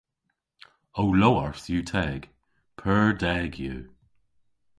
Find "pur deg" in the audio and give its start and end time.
2.79-3.51